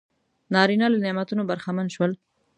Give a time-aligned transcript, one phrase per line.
[0.53, 2.11] نارینه له نعمتونو برخمن شول.